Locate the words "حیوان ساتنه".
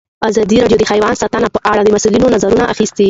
0.91-1.47